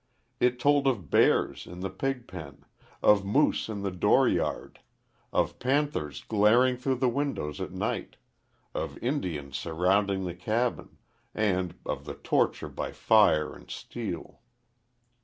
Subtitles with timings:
[0.39, 2.65] It told of bears in the pig pen,
[3.03, 4.79] of moose in the door yard,
[5.31, 8.15] of panthers glaring through the windows at night,
[8.73, 10.97] of Indians surrounding the cabin,
[11.35, 14.39] and of the torture by fire and steel.